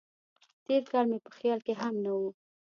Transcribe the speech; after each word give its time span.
تېر 0.65 0.83
کال 0.91 1.05
مې 1.11 1.17
په 1.25 1.31
خیال 1.37 1.59
کې 1.65 1.73
هم 1.81 1.95
نه 2.03 2.11
و. 2.19 2.21